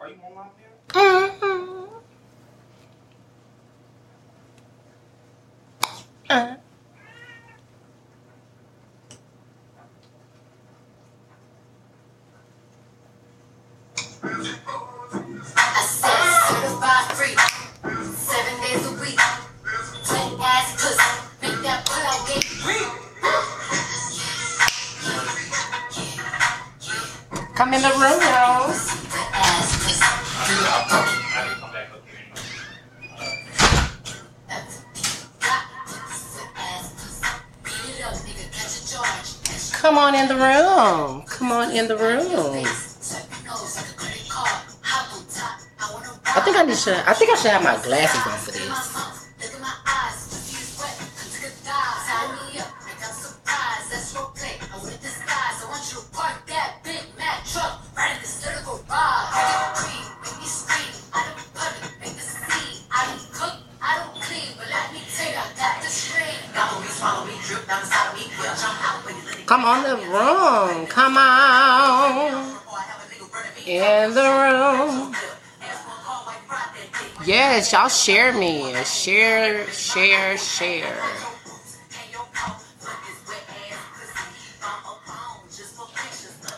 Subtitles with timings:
[0.00, 0.68] Are you on here?
[0.88, 1.84] Mm-hmm.
[6.30, 6.56] Uh.
[46.32, 47.08] I think I need to.
[47.08, 49.10] I think I should have my glasses on for this.
[69.46, 70.86] Come on the room.
[70.86, 71.39] Come on
[77.30, 78.74] Yes, y'all share me.
[78.82, 81.00] Share, share, share.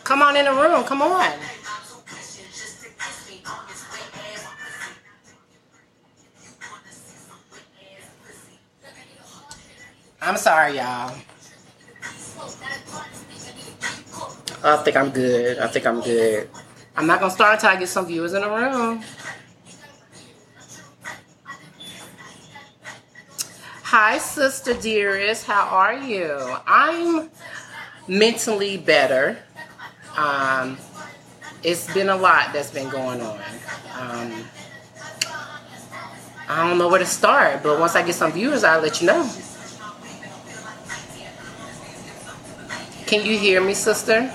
[0.03, 0.83] Come on in the room.
[0.83, 1.31] Come on.
[10.23, 11.15] I'm sorry, y'all.
[14.63, 15.59] I think I'm good.
[15.59, 16.49] I think I'm good.
[16.95, 19.03] I'm not gonna start until I get some viewers in the room.
[23.95, 25.45] Hi, sister dearest.
[25.45, 26.33] How are you?
[26.65, 27.29] I'm
[28.07, 29.37] mentally better.
[30.17, 30.79] Um,
[31.61, 33.37] it's been a lot that's been going on.
[33.93, 34.45] Um,
[36.49, 39.05] I don't know where to start, but once I get some viewers, I'll let you
[39.05, 39.29] know.
[43.05, 44.33] Can you hear me, sister?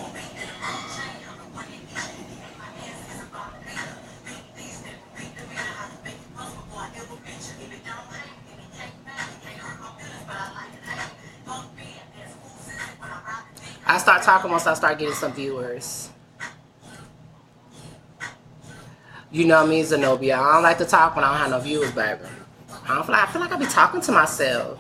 [13.90, 16.10] I start talking once I start getting some viewers.
[19.30, 20.38] You know me, Zenobia.
[20.38, 22.20] I don't like to talk when I don't have no viewers, baby.
[22.86, 24.78] I don't feel like I feel like I be talking to myself.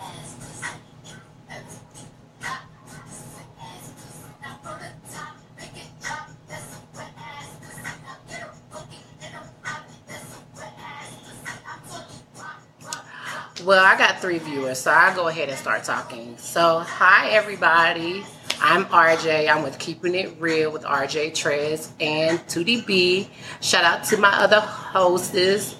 [13.64, 16.36] Well, I got three viewers, so I'll go ahead and start talking.
[16.38, 18.24] So, hi everybody.
[18.60, 19.48] I'm RJ.
[19.48, 23.28] I'm with Keeping It Real with RJ Trez and 2DB.
[23.60, 25.76] Shout out to my other hostess.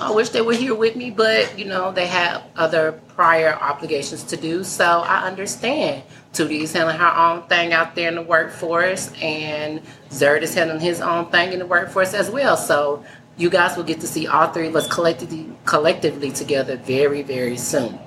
[0.00, 4.22] I wish they were here with me, but you know, they have other prior obligations
[4.24, 6.04] to do, so I understand.
[6.32, 10.80] 2D is handling her own thing out there in the workforce, and Zerd is handling
[10.80, 12.56] his own thing in the workforce as well.
[12.56, 13.04] So
[13.36, 17.56] you guys will get to see all three of us collectively collectively together very, very
[17.56, 17.98] soon.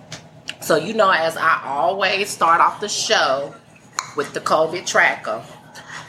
[0.61, 3.53] So you know, as I always start off the show
[4.15, 5.43] with the COVID tracker.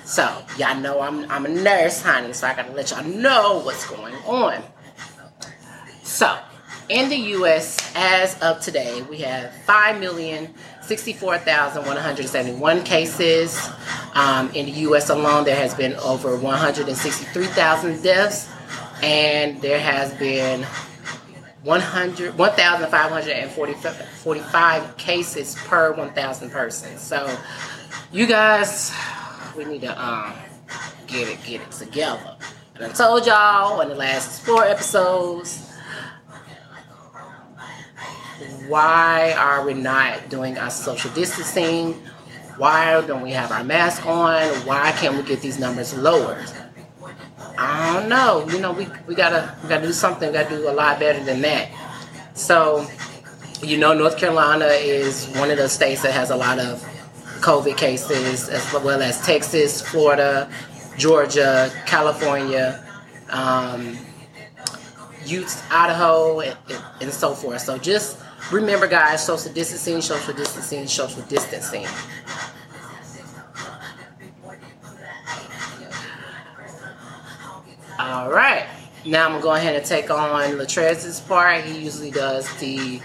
[0.04, 3.88] So y'all know I'm I'm a nurse, honey, so I gotta let y'all know what's
[3.88, 4.62] going on.
[6.02, 6.38] So
[6.88, 10.52] in the US as of today, we have five million
[10.82, 13.58] sixty-four thousand one hundred seventy-one cases.
[14.14, 18.48] Um, in the US alone, there has been over 163,000 deaths,
[19.02, 20.64] and there has been
[21.64, 27.00] 100 1,545 cases per 1,000 persons.
[27.00, 27.34] So,
[28.12, 28.92] you guys,
[29.56, 30.34] we need to um,
[31.06, 32.36] get it, get it together.
[32.74, 35.70] And I told y'all in the last four episodes,
[38.68, 41.94] why are we not doing our social distancing?
[42.58, 44.42] Why don't we have our mask on?
[44.66, 46.46] Why can't we get these numbers lowered?
[47.56, 48.46] I don't know.
[48.48, 50.28] You know, we, we gotta we gotta do something.
[50.28, 51.70] We gotta do a lot better than that.
[52.34, 52.86] So,
[53.62, 56.82] you know, North Carolina is one of the states that has a lot of
[57.40, 60.50] COVID cases, as well as Texas, Florida,
[60.96, 62.84] Georgia, California,
[63.30, 63.96] um,
[65.24, 66.56] Utah, Idaho, and,
[67.00, 67.60] and so forth.
[67.60, 68.18] So just
[68.50, 71.86] remember, guys, social distancing, social distancing, social distancing.
[77.98, 78.66] All right.
[79.06, 81.62] Now I'm gonna go ahead and take on Latrez's part.
[81.64, 83.00] He usually does the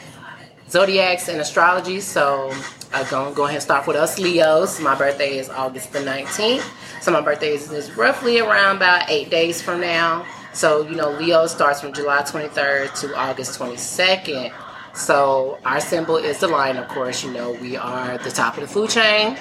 [0.69, 2.51] zodiacs and astrology, so
[2.91, 4.79] I'm gonna go ahead and start with us Leos.
[4.79, 6.63] My birthday is August the 19th,
[7.01, 10.25] so my birthday is, is roughly around about eight days from now.
[10.53, 14.51] So, you know, Leo starts from July 23rd to August 22nd.
[14.95, 17.23] So, our symbol is the lion, of course.
[17.23, 19.37] You know, we are the top of the food chain.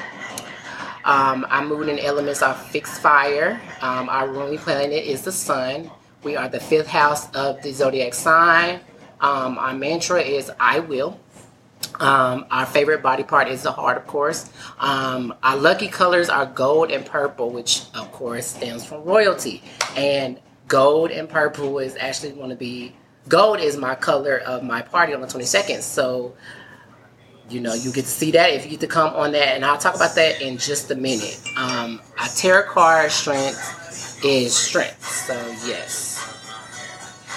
[1.08, 3.58] Um, our moon and elements are fixed fire.
[3.80, 5.90] Um, our ruling planet is the sun.
[6.22, 8.80] We are the fifth house of the zodiac sign.
[9.18, 11.18] Um, our mantra is I will.
[11.98, 14.50] Um, our favorite body part is the heart, of course.
[14.80, 19.62] Um, our lucky colors are gold and purple, which of course stands for royalty.
[19.96, 22.94] And gold and purple is actually going to be
[23.28, 25.80] gold is my color of my party on the 22nd.
[25.80, 26.34] So,
[27.50, 29.64] you know, you get to see that if you get to come on that, and
[29.64, 31.40] I'll talk about that in just a minute.
[31.56, 35.04] Um, our tarot card strength is strength.
[35.04, 35.34] So
[35.66, 36.16] yes.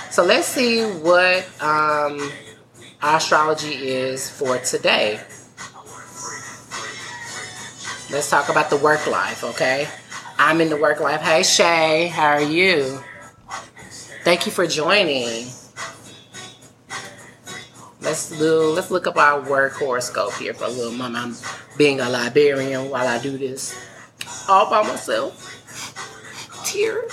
[0.09, 2.31] So let's see what um,
[3.01, 5.21] astrology is for today.
[8.11, 9.87] Let's talk about the work life, okay?
[10.37, 11.21] I'm in the work life.
[11.21, 12.99] Hey Shay, how are you?
[14.23, 15.47] Thank you for joining.
[18.01, 21.24] Let's do let's look up our work horoscope here for a little moment.
[21.24, 23.77] I'm being a librarian while I do this
[24.50, 25.48] all by myself.
[26.65, 27.07] Tear.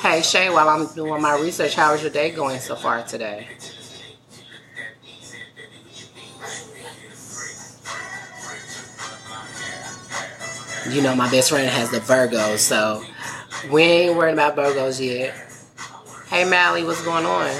[0.00, 3.46] Hey Shay, while I'm doing my research, how is your day going so far today?
[10.90, 13.04] You know, my best friend has the Virgo, so
[13.70, 15.34] we ain't worried about Virgos yet.
[16.28, 17.50] Hey Mally, what's going on?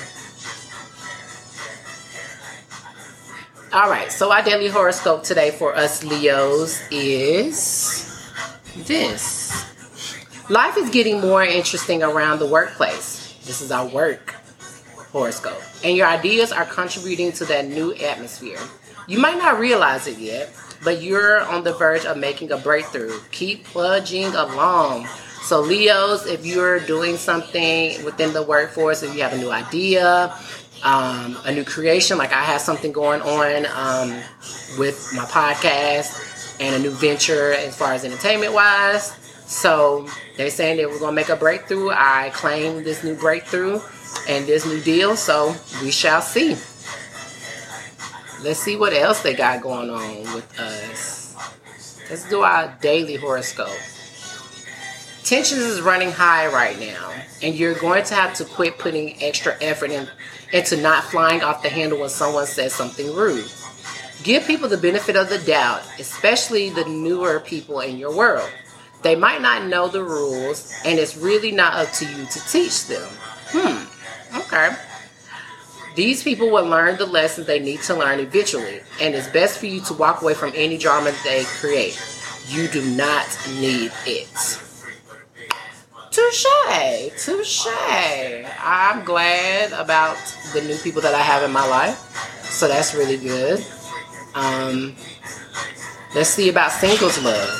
[3.72, 8.28] All right, so our daily horoscope today for us Leos is
[8.76, 9.66] this.
[10.50, 13.38] Life is getting more interesting around the workplace.
[13.44, 14.34] This is our work
[15.12, 15.62] horoscope.
[15.84, 18.58] And your ideas are contributing to that new atmosphere.
[19.06, 20.52] You might not realize it yet,
[20.84, 23.18] but you're on the verge of making a breakthrough.
[23.30, 25.06] Keep plunging along.
[25.42, 30.34] So, Leos, if you're doing something within the workforce, if you have a new idea,
[30.84, 34.22] um, a new creation, like I have something going on um,
[34.78, 39.16] with my podcast and a new venture as far as entertainment wise.
[39.46, 41.90] So, they're saying that we're going to make a breakthrough.
[41.90, 43.80] I claim this new breakthrough
[44.28, 45.16] and this new deal.
[45.16, 46.56] So, we shall see.
[48.42, 51.36] Let's see what else they got going on with us.
[52.10, 53.76] Let's do our daily horoscope.
[55.22, 59.56] Tensions is running high right now, and you're going to have to quit putting extra
[59.62, 60.08] effort in,
[60.52, 63.48] into not flying off the handle when someone says something rude.
[64.24, 68.50] Give people the benefit of the doubt, especially the newer people in your world.
[69.02, 72.86] They might not know the rules, and it's really not up to you to teach
[72.86, 73.08] them.
[73.50, 74.76] Hmm, okay.
[75.94, 79.66] These people will learn the lessons they need to learn eventually, and it's best for
[79.66, 82.00] you to walk away from any drama they create.
[82.48, 83.26] You do not
[83.60, 84.58] need it.
[86.10, 86.46] Touche,
[87.24, 87.66] touche.
[88.58, 90.16] I'm glad about
[90.54, 91.98] the new people that I have in my life,
[92.44, 93.64] so that's really good.
[94.34, 94.94] Um,
[96.14, 97.58] let's see about singles love.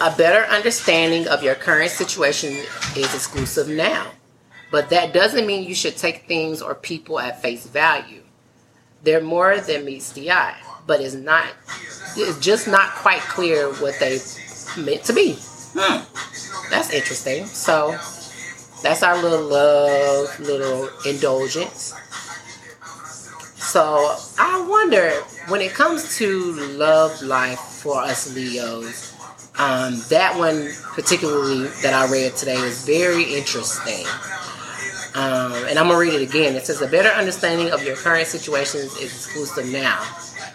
[0.00, 2.64] A better understanding of your current situation
[2.96, 4.10] is exclusive now.
[4.70, 8.22] But that doesn't mean you should take things or people at face value.
[9.02, 11.46] They're more than meets the eye, but it's not
[12.16, 14.18] it's just not quite clear what they
[14.76, 15.36] meant to be.
[15.74, 16.02] Hmm.
[16.70, 17.46] That's interesting.
[17.46, 17.92] So
[18.82, 21.94] that's our little love, little indulgence.
[23.56, 25.10] So I wonder
[25.48, 29.07] when it comes to love life for us Leos,
[29.58, 34.06] um, that one particularly that I read today is very interesting.
[35.14, 36.54] Um, and I'm gonna read it again.
[36.54, 40.00] It says a better understanding of your current situations is exclusive now,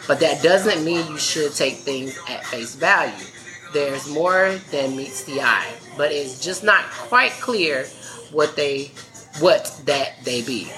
[0.08, 3.26] but that doesn't mean you should take things at face value.
[3.74, 5.68] There's more than meets the eye,
[5.98, 7.86] but it's just not quite clear
[8.32, 8.92] what they
[9.40, 10.72] what that they be.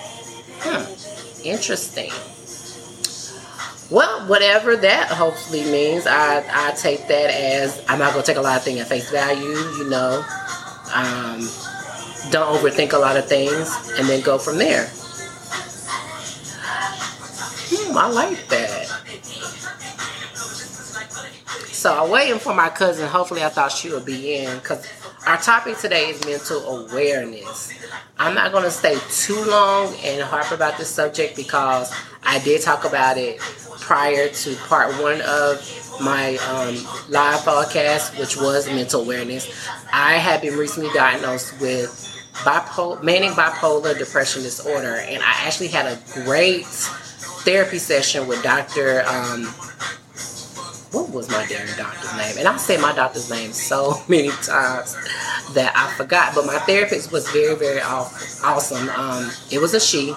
[0.62, 1.46] Hmm.
[1.46, 2.12] Interesting.
[3.92, 8.38] Well, whatever that hopefully means, I, I take that as I'm not going to take
[8.38, 10.26] a lot of things at face value, you know.
[10.94, 11.48] Um,
[12.32, 14.88] don't overthink a lot of things and then go from there.
[17.68, 18.88] Hmm, I like that.
[21.72, 23.08] So I'm waiting for my cousin.
[23.08, 24.88] Hopefully, I thought she would be in because
[25.28, 27.74] our topic today is mental awareness.
[28.18, 32.62] I'm not going to stay too long and harp about this subject because I did
[32.62, 33.40] talk about it
[33.80, 36.76] prior to part one of my um,
[37.10, 39.68] live podcast, which was mental awareness.
[39.92, 41.90] I had been recently diagnosed with
[42.44, 49.04] bipolar, manic bipolar depression disorder, and I actually had a great therapy session with Dr.
[49.08, 49.54] Um,
[50.96, 52.38] what was my damn doctor's name?
[52.40, 54.96] And I say my doctor's name so many times
[55.54, 56.34] that I forgot.
[56.34, 58.88] But my therapist was very, very awesome.
[58.90, 60.16] Um, it was a she,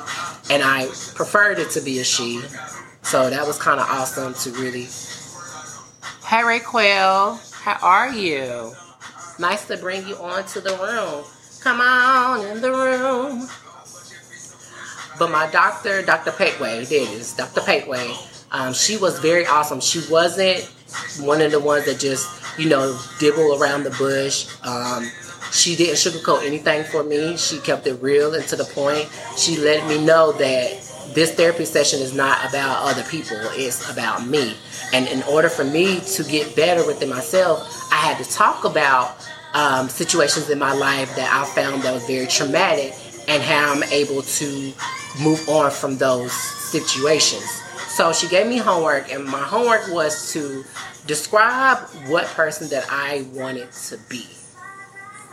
[0.50, 2.40] and I preferred it to be a she.
[3.02, 4.87] So that was kind of awesome to really.
[6.25, 8.73] Hey, Raquel, how are you?
[9.40, 11.25] Nice to bring you onto the room.
[11.61, 13.49] Come on in the room.
[15.18, 16.30] But my doctor, Dr.
[16.30, 17.62] Petway, there it is, Dr.
[17.62, 18.14] Petway,
[18.50, 19.81] um, she was very awesome.
[19.81, 20.64] She wasn't
[21.21, 22.28] one of the ones that just,
[22.59, 24.49] you know, dibble around the bush.
[24.64, 25.11] Um,
[25.52, 27.37] she didn't sugarcoat anything for me.
[27.37, 29.09] She kept it real and to the point.
[29.37, 34.26] She let me know that this therapy session is not about other people, it's about
[34.26, 34.55] me.
[34.93, 39.17] And in order for me to get better within myself, I had to talk about
[39.55, 42.95] um, situations in my life that I found that was very traumatic
[43.26, 44.73] and how I'm able to
[45.23, 47.62] move on from those situations.
[47.99, 50.64] So she gave me homework, and my homework was to
[51.09, 54.25] describe what person that I wanted to be.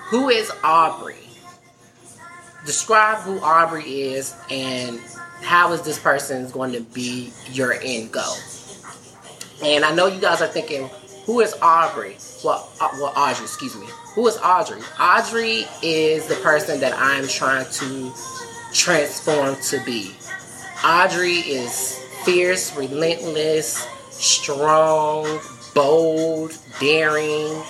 [0.08, 1.30] Who is Aubrey?
[2.66, 5.00] Describe who Aubrey is and
[5.44, 8.34] how is this person going to be your end goal.
[9.64, 10.90] And I know you guys are thinking,
[11.28, 12.18] who is Aubrey?
[12.44, 13.86] Well, uh, well, Audrey, excuse me.
[14.16, 14.82] Who is Audrey?
[15.00, 18.12] Audrey is the person that I'm trying to
[18.74, 20.16] transform to be.
[20.84, 25.40] Audrey is fierce, relentless, strong,
[25.76, 27.62] bold, daring.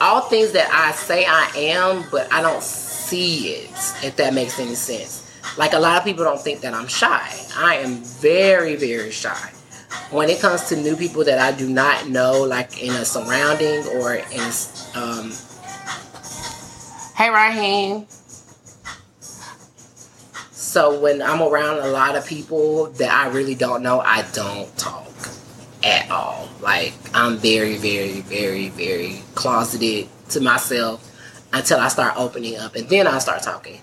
[0.00, 3.70] All things that I say I am, but I don't see it,
[4.02, 5.26] if that makes any sense.
[5.58, 7.28] Like a lot of people don't think that I'm shy.
[7.56, 9.50] I am very, very shy.
[10.10, 13.86] When it comes to new people that I do not know, like in a surrounding
[13.98, 14.50] or in,
[14.94, 15.32] um,
[17.16, 18.06] hey Raheem.
[20.70, 24.68] So when I'm around a lot of people that I really don't know, I don't
[24.78, 25.10] talk
[25.82, 26.48] at all.
[26.60, 31.04] Like I'm very, very, very, very closeted to myself
[31.52, 33.80] until I start opening up, and then I start talking.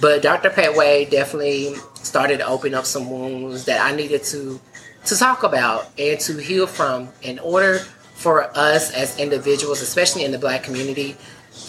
[0.00, 0.50] But Dr.
[0.50, 4.60] Petway definitely started to open up some wounds that I needed to
[5.04, 7.78] to talk about and to heal from in order
[8.14, 11.16] for us as individuals, especially in the black community,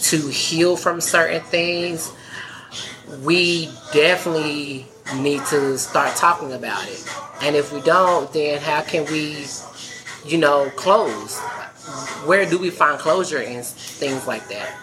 [0.02, 2.10] to heal from certain things.
[3.22, 4.86] We definitely
[5.16, 7.06] need to start talking about it.
[7.42, 9.46] And if we don't, then how can we,
[10.24, 11.38] you know, close?
[12.26, 14.74] Where do we find closure in things like that?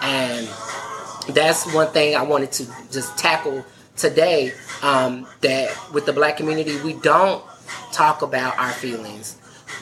[0.00, 0.48] And
[1.34, 3.64] that's one thing I wanted to just tackle
[3.96, 4.52] today.
[4.80, 7.44] Um, that with the black community, we don't
[7.92, 9.36] talk about our feelings.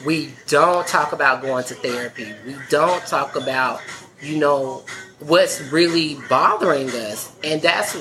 [0.05, 2.33] We don't talk about going to therapy.
[2.45, 3.81] We don't talk about,
[4.21, 4.83] you know,
[5.19, 7.33] what's really bothering us.
[7.43, 7.95] And that's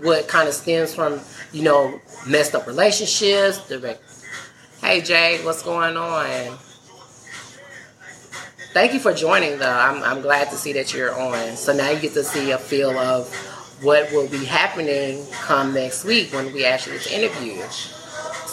[0.00, 1.20] what kind of stems from,
[1.52, 3.58] you know, messed up relationships.
[3.68, 3.98] The,
[4.80, 6.58] hey, Jay, what's going on?
[8.72, 9.68] Thank you for joining, though.
[9.68, 11.56] I'm, I'm glad to see that you're on.
[11.56, 13.34] So now you get to see a feel of
[13.82, 17.62] what will be happening come next week when we actually interview.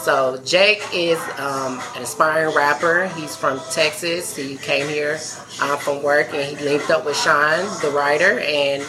[0.04, 3.08] So Jake is um, an aspiring rapper.
[3.10, 4.34] He's from Texas.
[4.34, 5.20] He came here
[5.62, 8.86] uh, from work and he linked up with Sean, the writer, and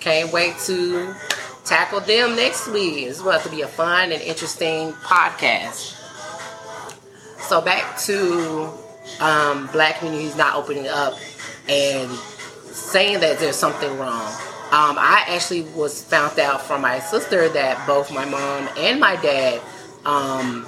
[0.00, 1.14] can't wait to
[1.64, 3.04] tackle them next week.
[3.04, 5.94] It's going to be a fun and interesting podcast.
[7.40, 8.72] So back to
[9.20, 11.14] um, black communities not opening up
[11.68, 14.26] and saying that there's something wrong.
[14.70, 19.16] Um, I actually was found out from my sister that both my mom and my
[19.16, 19.62] dad,
[20.08, 20.66] um,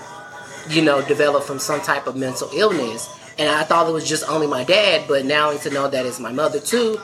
[0.68, 3.09] you know, developed from some type of mental illness.
[3.38, 6.20] And I thought it was just only my dad, but now to know that it's
[6.20, 7.00] my mother too,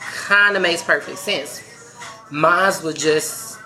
[0.00, 1.62] kind of makes perfect sense.
[2.30, 3.58] Mine was just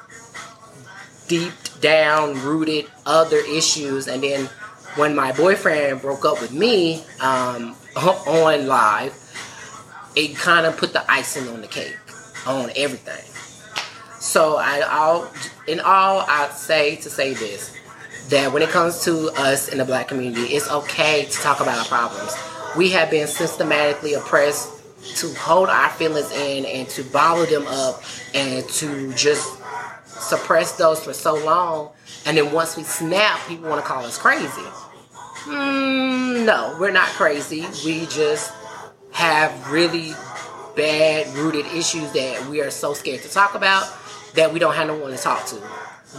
[1.29, 4.47] deep down rooted other issues, and then
[4.97, 9.15] when my boyfriend broke up with me um, on live,
[10.15, 11.97] it kind of put the icing on the cake
[12.47, 13.25] on everything.
[14.21, 15.31] So I all
[15.67, 17.75] in all I'd say to say this
[18.29, 21.79] that when it comes to us in the black community, it's okay to talk about
[21.79, 22.35] our problems.
[22.77, 24.71] We have been systematically oppressed
[25.17, 28.03] to hold our feelings in and to bottle them up
[28.35, 29.59] and to just
[30.07, 31.91] suppress those for so long.
[32.27, 34.47] And then once we snap, people want to call us crazy.
[35.45, 37.67] Mm, no, we're not crazy.
[37.85, 38.53] We just
[39.13, 40.13] have really
[40.75, 43.87] bad rooted issues that we are so scared to talk about
[44.35, 45.57] that we don't have no one to talk to.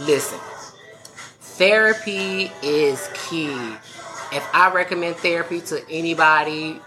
[0.00, 0.38] Listen,
[1.56, 3.54] therapy is key.
[4.32, 6.80] If I recommend therapy to anybody,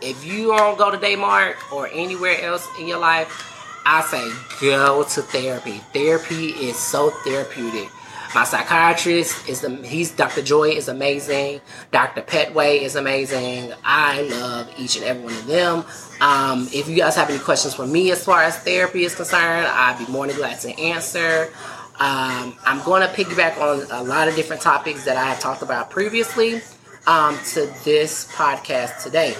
[0.00, 3.44] if you don't go to Daymark or anywhere else in your life,
[3.84, 5.78] I say go to therapy.
[5.92, 7.88] Therapy is so therapeutic.
[8.34, 10.42] My psychiatrist is the he's Dr.
[10.42, 11.62] Joy is amazing.
[11.90, 12.20] Dr.
[12.20, 13.72] Petway is amazing.
[13.84, 15.84] I love each and every one of them.
[16.20, 19.66] Um, if you guys have any questions for me as far as therapy is concerned,
[19.66, 21.50] I'd be more than glad to answer.
[22.00, 25.62] Um, I'm going to piggyback on a lot of different topics that I have talked
[25.62, 26.60] about previously
[27.08, 29.34] um, to this podcast today.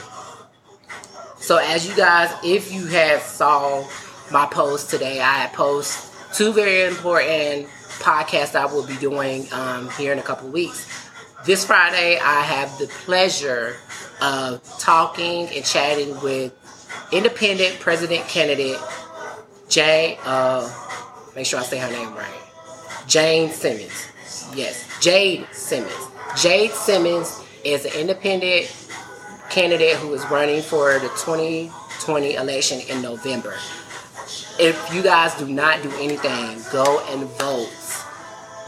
[1.37, 3.87] So as you guys, if you have saw
[4.33, 7.69] my post today, I post two very important
[8.01, 10.87] podcasts I will be doing um, here in a couple weeks.
[11.45, 13.77] This Friday, I have the pleasure
[14.21, 16.53] of talking and chatting with
[17.13, 18.79] independent president candidate
[19.69, 20.19] Jay.
[20.25, 20.69] Uh,
[21.37, 22.48] make sure I say her name right.
[23.09, 24.13] Jane Simmons.
[24.55, 26.09] Yes, Jade Simmons.
[26.37, 28.71] Jade Simmons is an independent
[29.49, 33.55] candidate who is running for the 2020 election in November.
[34.61, 37.71] If you guys do not do anything, go and vote.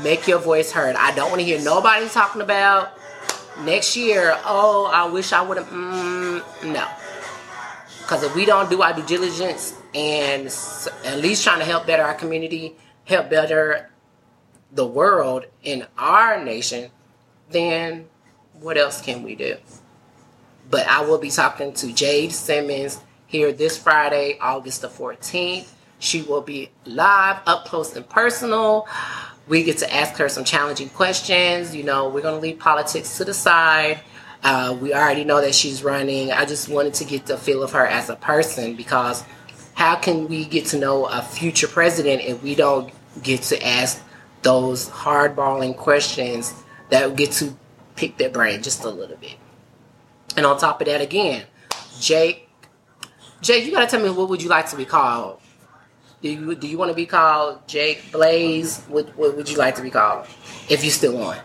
[0.02, 0.96] Make your voice heard.
[0.96, 2.98] I don't want to hear nobody talking about
[3.60, 4.38] next year.
[4.46, 5.66] Oh, I wish I would have.
[5.66, 6.88] Mm, no.
[8.00, 10.46] Because if we don't do our due diligence and
[11.04, 13.89] at least trying to help better our community, help better
[14.72, 16.90] the world in our nation,
[17.50, 18.08] then
[18.60, 19.56] what else can we do?
[20.70, 25.68] But I will be talking to Jade Simmons here this Friday, August the 14th.
[25.98, 28.86] She will be live, up close and personal.
[29.48, 31.74] We get to ask her some challenging questions.
[31.74, 34.00] You know, we're going to leave politics to the side.
[34.42, 36.32] Uh, we already know that she's running.
[36.32, 39.22] I just wanted to get the feel of her as a person because
[39.74, 44.02] how can we get to know a future president if we don't get to ask
[44.42, 46.54] those hardballing questions
[46.90, 47.56] that get to
[47.96, 49.36] pick their brain just a little bit?
[50.36, 51.44] And on top of that, again,
[52.00, 52.48] Jake,
[53.40, 55.40] Jake, you gotta tell me what would you like to be called?
[56.22, 58.84] Do you do you want to be called Jake Blaze?
[58.88, 60.26] What, what would you like to be called
[60.68, 61.38] if you still on?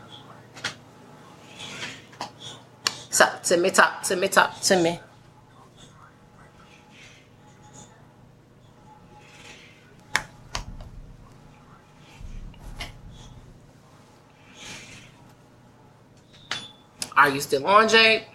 [3.12, 5.00] Talk to me, talk to me, talk to me.
[17.25, 18.27] Are you still on, Jake?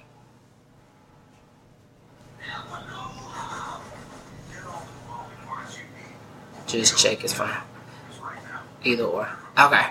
[6.66, 7.57] Just Jake is fine.
[8.83, 9.29] Either or.
[9.57, 9.87] Okay.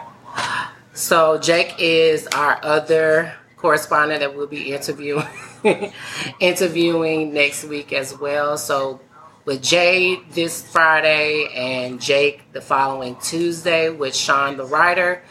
[0.92, 5.26] So Jake is our other correspondent that we'll be interviewing
[6.42, 8.58] interviewing next week as well.
[8.58, 9.00] So
[9.46, 15.24] with Jade this Friday and Jake the following Tuesday with Sean the writer.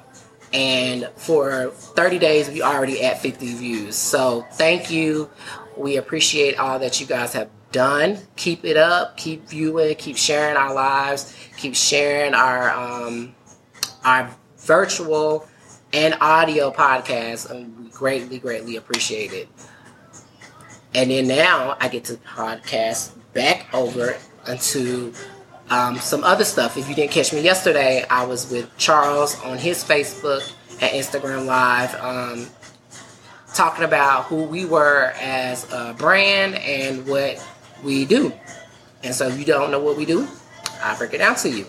[0.53, 3.95] And for 30 days, we already at 50 views.
[3.95, 5.29] So thank you.
[5.75, 8.19] We appreciate all that you guys have done.
[8.35, 9.17] Keep it up.
[9.17, 9.95] Keep viewing.
[9.95, 11.35] Keep sharing our lives.
[11.57, 13.35] Keep sharing our um,
[14.03, 15.47] our virtual
[15.93, 17.49] and audio podcast.
[17.49, 19.47] And we greatly, greatly appreciate it.
[20.93, 25.13] And then now I get to podcast back over into
[25.69, 26.77] um, some other stuff.
[26.77, 31.45] If you didn't catch me yesterday, I was with Charles on his Facebook and Instagram
[31.45, 32.47] Live um,
[33.53, 37.45] talking about who we were as a brand and what
[37.83, 38.33] we do.
[39.03, 40.27] And so if you don't know what we do,
[40.81, 41.65] I'll break it down to you.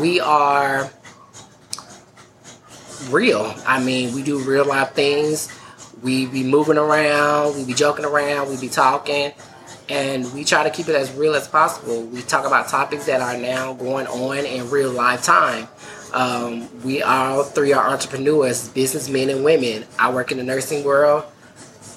[0.00, 0.90] We are
[3.10, 3.54] real.
[3.66, 5.48] I mean, we do real life things.
[6.02, 9.32] We be moving around, we be joking around, we be talking.
[9.88, 12.02] and we try to keep it as real as possible.
[12.02, 15.68] We talk about topics that are now going on in real life time.
[16.12, 19.84] Um, we all three are entrepreneurs, businessmen and women.
[19.98, 21.24] I work in the nursing world.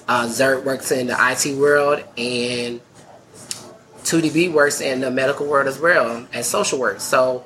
[0.07, 2.81] Uh, Zert works in the IT world, and
[4.11, 6.99] 2DB works in the medical world as well as social work.
[6.99, 7.45] So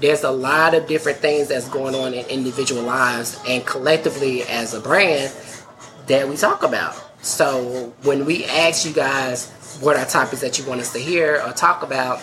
[0.00, 4.74] there's a lot of different things that's going on in individual lives and collectively as
[4.74, 5.32] a brand
[6.08, 7.00] that we talk about.
[7.22, 11.40] So when we ask you guys what are topics that you want us to hear
[11.46, 12.20] or talk about,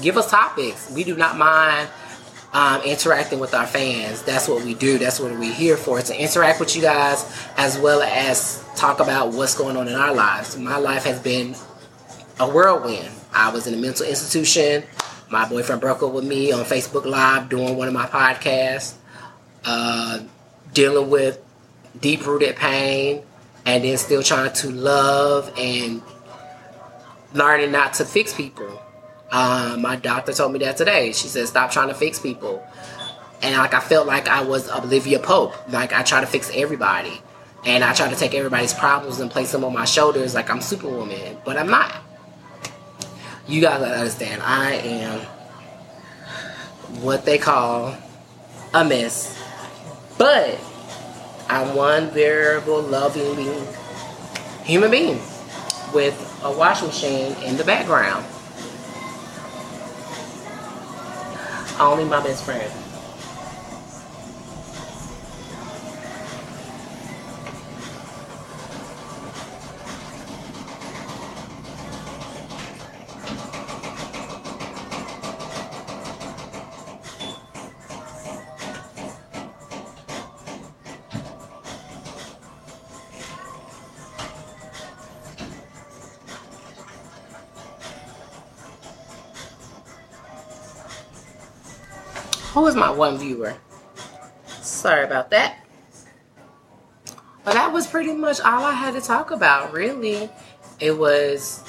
[0.00, 0.88] give us topics.
[0.92, 1.88] We do not mind
[2.52, 4.22] um, interacting with our fans.
[4.22, 4.98] That's what we do.
[4.98, 7.24] That's what we're here for to interact with you guys
[7.56, 10.56] as well as talk about what's going on in our lives.
[10.56, 11.56] My life has been
[12.38, 13.08] a whirlwind.
[13.32, 14.84] I was in a mental institution.
[15.30, 18.94] My boyfriend broke up with me on Facebook Live doing one of my podcasts,
[19.64, 20.20] uh,
[20.72, 21.40] dealing with
[22.00, 23.22] deep rooted pain,
[23.64, 26.02] and then still trying to love and
[27.32, 28.80] learning not to fix people.
[29.32, 31.12] Um, my doctor told me that today.
[31.12, 32.62] She said, "Stop trying to fix people."
[33.42, 35.54] And like I felt like I was Olivia Pope.
[35.70, 37.20] Like I try to fix everybody,
[37.64, 40.60] and I try to take everybody's problems and place them on my shoulders like I'm
[40.60, 41.94] Superwoman, but I'm not.
[43.46, 45.20] You guys gotta understand, I am
[47.02, 47.94] what they call
[48.72, 49.38] a mess,
[50.16, 50.58] but
[51.50, 53.66] I'm one variable, loving
[54.64, 55.20] human being
[55.92, 58.24] with a washing machine in the background.
[61.78, 62.83] Only my best friend.
[92.54, 93.56] Who is my one viewer?
[94.46, 95.58] Sorry about that.
[97.44, 100.30] But that was pretty much all I had to talk about, really.
[100.78, 101.68] It was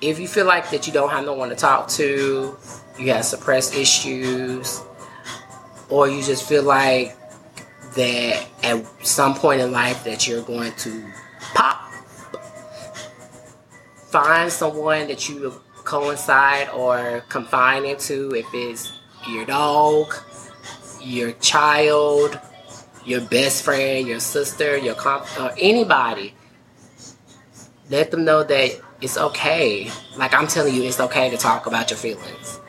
[0.00, 2.56] if you feel like that you don't have no one to talk to,
[2.96, 4.80] you have suppressed issues,
[5.88, 7.16] or you just feel like
[7.96, 11.04] that at some point in life that you're going to
[11.54, 11.90] pop,
[14.12, 18.97] find someone that you coincide or confine into if it's
[19.28, 20.14] your dog,
[21.00, 22.38] your child,
[23.04, 26.34] your best friend, your sister, your comp, or anybody.
[27.90, 29.90] Let them know that it's okay.
[30.16, 32.60] Like I'm telling you, it's okay to talk about your feelings.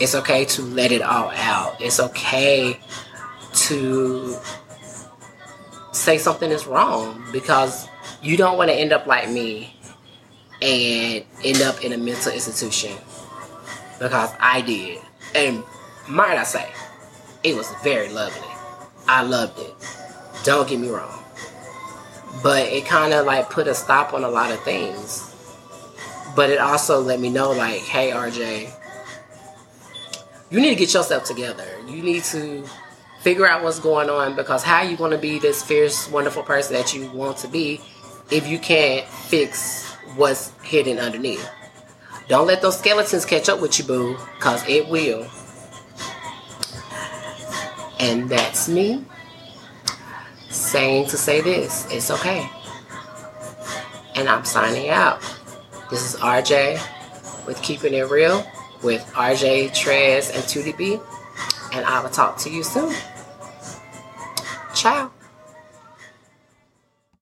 [0.00, 1.80] It's okay to let it all out.
[1.80, 2.78] It's okay
[3.52, 4.36] to
[5.92, 7.88] say something is wrong because
[8.22, 9.74] you don't want to end up like me
[10.60, 12.92] and end up in a mental institution
[13.98, 15.00] because I did.
[15.34, 15.64] And
[16.08, 16.70] might I say,
[17.42, 18.48] it was very lovely.
[19.08, 19.74] I loved it.
[20.44, 21.22] Don't get me wrong.
[22.42, 25.32] But it kind of like put a stop on a lot of things.
[26.34, 28.70] But it also let me know, like, hey, RJ,
[30.50, 31.66] you need to get yourself together.
[31.88, 32.64] You need to
[33.20, 36.74] figure out what's going on because how you going to be this fierce, wonderful person
[36.74, 37.80] that you want to be
[38.30, 41.48] if you can't fix what's hidden underneath.
[42.28, 45.26] Don't let those skeletons catch up with you, boo, because it will.
[47.98, 49.04] And that's me
[50.50, 51.86] saying to say this.
[51.90, 52.48] It's okay.
[54.14, 55.20] And I'm signing out.
[55.90, 58.44] This is RJ with Keeping It Real
[58.82, 61.00] with RJ Trez and 2DB.
[61.74, 62.94] And I will talk to you soon.
[64.74, 65.10] Ciao.